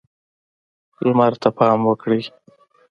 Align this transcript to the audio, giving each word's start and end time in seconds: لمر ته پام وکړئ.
لمر 1.05 1.33
ته 1.41 1.49
پام 1.57 1.79
وکړئ. 1.87 2.21